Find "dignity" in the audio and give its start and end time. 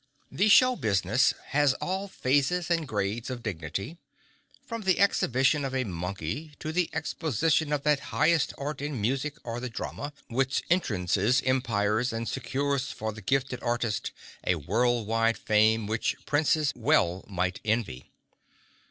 3.43-3.99